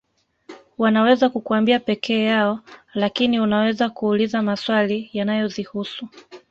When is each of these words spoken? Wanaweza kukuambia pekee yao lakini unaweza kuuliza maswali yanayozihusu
Wanaweza 0.77 1.29
kukuambia 1.29 1.79
pekee 1.79 2.23
yao 2.23 2.59
lakini 2.93 3.39
unaweza 3.39 3.89
kuuliza 3.89 4.41
maswali 4.41 5.09
yanayozihusu 5.13 6.09